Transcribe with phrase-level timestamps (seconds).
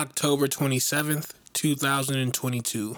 [0.00, 2.96] October 27th, 2022.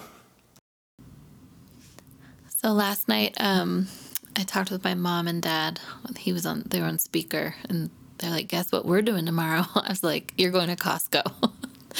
[2.47, 3.89] So last night, um,
[4.37, 5.81] I talked with my mom and dad.
[6.17, 7.89] He was on, they were on speaker, and
[8.19, 11.51] they're like, "Guess what we're doing tomorrow?" I was like, "You're going to Costco,"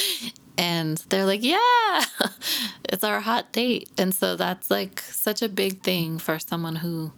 [0.58, 1.60] and they're like, "Yeah,
[2.86, 7.12] it's our hot date." And so that's like such a big thing for someone who,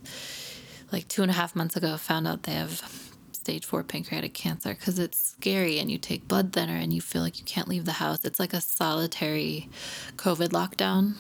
[0.92, 3.05] like two and a half months ago, found out they have
[3.46, 7.22] stage four pancreatic cancer because it's scary and you take blood thinner and you feel
[7.22, 8.26] like you can't leave the house.
[8.26, 9.70] It's like a solitary
[10.16, 11.14] COVID lockdown.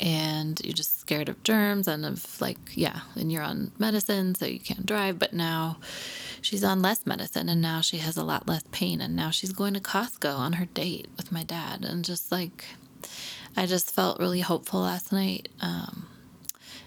[0.00, 4.46] And you're just scared of germs and of like yeah and you're on medicine so
[4.46, 5.18] you can't drive.
[5.18, 5.76] But now
[6.40, 9.02] she's on less medicine and now she has a lot less pain.
[9.02, 11.84] And now she's going to costco on her date with my dad.
[11.84, 12.64] And just like
[13.56, 16.06] i just felt really hopeful last night um,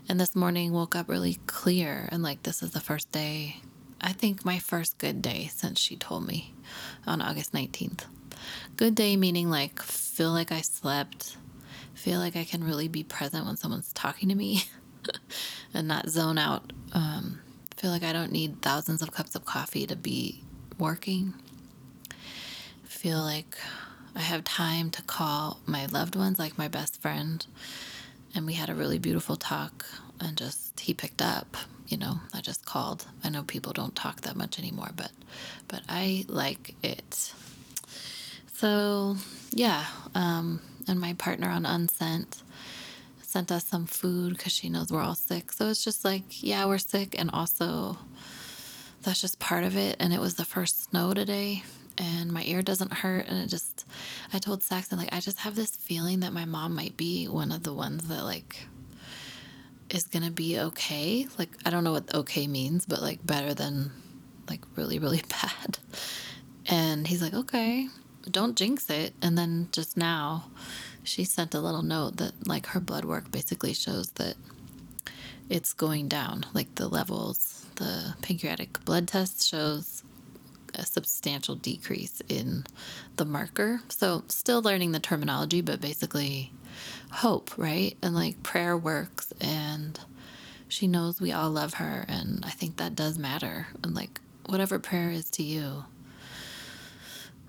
[0.08, 2.10] and this morning woke up really clear.
[2.12, 3.58] And like this is the first day
[4.04, 6.54] i think my first good day since she told me
[7.08, 8.06] on august 19th
[8.78, 11.38] good day meaning like feel like i slept
[12.04, 14.64] feel like I can really be present when someone's talking to me
[15.74, 16.74] and not zone out.
[16.92, 17.40] Um,
[17.78, 20.44] feel like I don't need thousands of cups of coffee to be
[20.78, 21.34] working.
[22.84, 23.58] Feel like
[24.16, 27.46] I have time to call my loved ones, like my best friend.
[28.36, 29.86] And we had a really beautiful talk,
[30.20, 31.56] and just he picked up.
[31.94, 33.06] You know, I just called.
[33.24, 35.12] I know people don't talk that much anymore, but
[35.68, 37.32] but I like it.
[38.52, 39.18] So
[39.52, 39.86] yeah,
[40.16, 42.42] um, and my partner on Unsent
[43.22, 45.52] sent us some food because she knows we're all sick.
[45.52, 48.00] So it's just like, yeah, we're sick, and also
[49.04, 49.96] that's just part of it.
[50.00, 51.62] And it was the first snow today,
[52.00, 53.28] and my ear doesn't hurt.
[53.28, 53.86] And it just,
[54.34, 57.52] I told Saxon, like, I just have this feeling that my mom might be one
[57.52, 58.66] of the ones that, like,
[59.94, 61.28] is gonna be okay.
[61.38, 63.92] Like, I don't know what okay means, but like better than
[64.50, 65.78] like really, really bad.
[66.68, 67.88] And he's like, okay,
[68.30, 69.14] don't jinx it.
[69.22, 70.46] And then just now,
[71.04, 74.36] she sent a little note that like her blood work basically shows that
[75.50, 76.46] it's going down.
[76.54, 80.04] Like the levels, the pancreatic blood test shows
[80.76, 82.66] a substantial decrease in
[83.18, 83.82] the marker.
[83.90, 86.52] So still learning the terminology, but basically
[87.12, 87.98] hope, right?
[88.02, 90.00] And like prayer works and
[90.68, 93.68] she knows we all love her and I think that does matter.
[93.84, 95.86] And like whatever prayer is to you,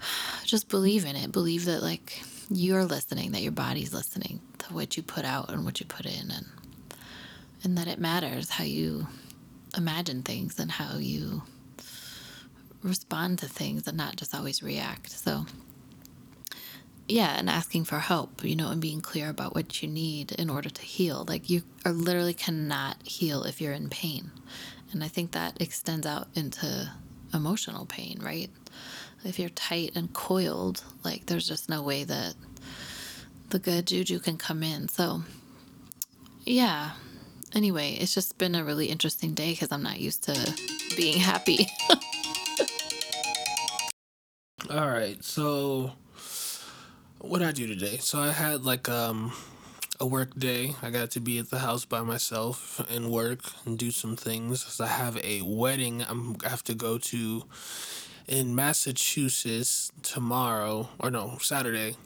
[0.44, 1.32] just believe in it.
[1.32, 5.64] Believe that like you're listening, that your body's listening to what you put out and
[5.64, 6.46] what you put in and
[7.62, 9.06] and that it matters how you
[9.76, 11.42] imagine things and how you
[12.82, 15.10] respond to things and not just always react.
[15.10, 15.46] So
[17.08, 20.48] yeah, and asking for help, you know, and being clear about what you need in
[20.50, 21.24] order to heal.
[21.28, 24.30] Like you are literally cannot heal if you're in pain.
[24.92, 26.90] And I think that extends out into
[27.32, 28.50] emotional pain, right?
[29.24, 32.34] if you're tight and coiled, like there's just no way that
[33.50, 34.88] the good juju can come in.
[34.88, 35.22] So,
[36.44, 36.90] yeah.
[37.54, 40.54] Anyway, it's just been a really interesting day because I'm not used to
[40.96, 41.68] being happy.
[44.70, 45.92] All right, so
[47.18, 47.98] what I do today?
[47.98, 49.32] So I had like um
[50.00, 50.74] a work day.
[50.82, 54.80] I got to be at the house by myself and work and do some things.
[54.80, 57.44] I have a wedding I'm I have to go to
[58.26, 61.96] in Massachusetts tomorrow, or no, Saturday,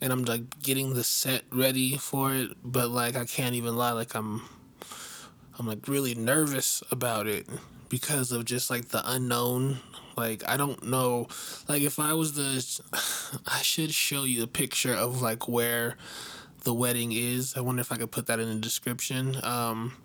[0.00, 3.92] and I'm like getting the set ready for it, but like I can't even lie,
[3.92, 4.42] like I'm
[5.58, 7.46] I'm like really nervous about it
[7.88, 9.78] because of just like the unknown.
[10.16, 11.28] Like I don't know
[11.68, 15.96] like if I was the I should show you a picture of like where
[16.64, 17.56] the wedding is.
[17.56, 19.36] I wonder if I could put that in the description.
[19.44, 19.96] Um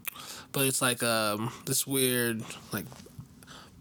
[0.51, 2.85] but it's like um this weird like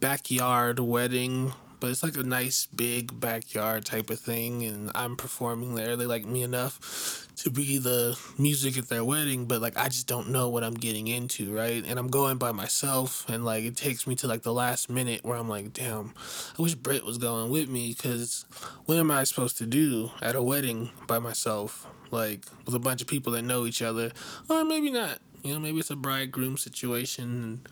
[0.00, 1.52] backyard wedding
[1.82, 5.96] but it's like a nice big backyard type of thing and i'm performing there.
[5.96, 10.06] They like me enough to be the music at their wedding but like i just
[10.06, 11.84] don't know what i'm getting into right?
[11.84, 15.24] And i'm going by myself and like it takes me to like the last minute
[15.24, 16.14] where i'm like damn
[16.56, 18.44] i wish Britt was going with me because
[18.84, 23.02] what am i supposed to do at a wedding by myself like with a bunch
[23.02, 24.12] of people that know each other?
[24.48, 25.18] Or maybe not.
[25.42, 27.68] You know maybe it's a bridegroom situation and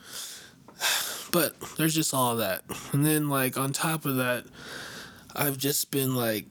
[1.33, 2.63] but there's just all that.
[2.93, 4.45] And then like on top of that,
[5.35, 6.47] I've just been like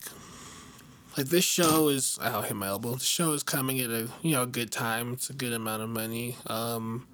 [1.17, 2.95] like this show is I'll hit my elbow.
[2.95, 5.13] The show is coming at a you know good time.
[5.13, 6.37] It's a good amount of money.
[6.47, 7.07] Um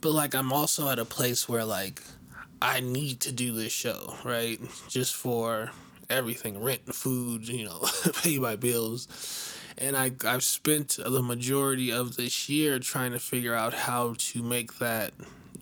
[0.00, 2.02] but like I'm also at a place where like
[2.60, 4.58] I need to do this show, right?
[4.88, 5.70] Just for
[6.10, 7.84] everything, rent, food, you know,
[8.22, 9.54] pay my bills.
[9.76, 14.42] And I I've spent the majority of this year trying to figure out how to
[14.42, 15.12] make that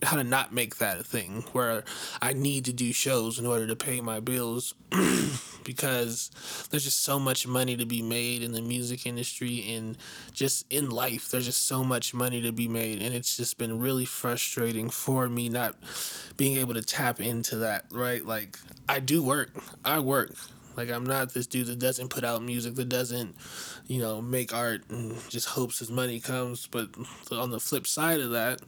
[0.03, 1.83] how to not make that a thing where
[2.21, 4.73] I need to do shows in order to pay my bills
[5.63, 6.31] because
[6.69, 9.97] there's just so much money to be made in the music industry and
[10.33, 13.79] just in life there's just so much money to be made and it's just been
[13.79, 15.75] really frustrating for me not
[16.37, 18.25] being able to tap into that right?
[18.25, 18.57] Like
[18.87, 19.49] I do work.
[19.83, 20.35] I work
[20.77, 23.35] like I'm not this dude that doesn't put out music, that doesn't,
[23.87, 26.67] you know, make art and just hopes his money comes.
[26.67, 26.89] But
[27.31, 28.61] on the flip side of that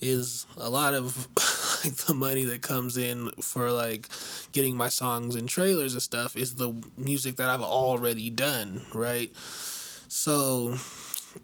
[0.00, 1.26] is a lot of
[1.84, 4.08] like the money that comes in for like
[4.52, 9.30] getting my songs and trailers and stuff is the music that I've already done, right?
[9.36, 10.76] So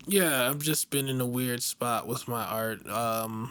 [0.07, 2.89] yeah, I've just been in a weird spot with my art.
[2.89, 3.51] Um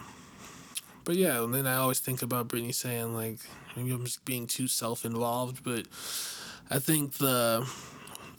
[1.04, 3.40] but yeah, and then I always think about Britney saying like
[3.76, 5.86] maybe I'm just being too self involved, but
[6.70, 7.68] I think the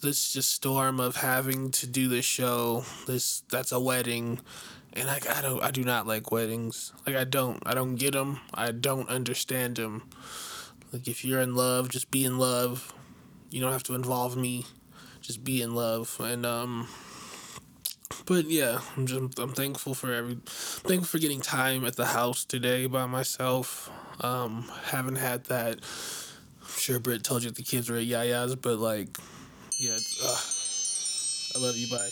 [0.01, 4.39] this just storm of having to do this show, this that's a wedding,
[4.93, 6.93] and I, I don't I do not like weddings.
[7.05, 8.39] Like I don't I don't get them.
[8.53, 10.09] I don't understand them.
[10.91, 12.93] Like if you're in love, just be in love.
[13.49, 14.65] You don't have to involve me.
[15.21, 16.87] Just be in love and um
[18.25, 22.45] but yeah, I'm just I'm thankful for every thankful for getting time at the house
[22.45, 23.89] today by myself.
[24.21, 25.79] Um haven't had that
[26.85, 29.17] sure Britt told you the kids were at Yaya's, but like,
[29.79, 29.97] yeah,
[31.55, 31.89] I love you.
[31.89, 32.11] Bye.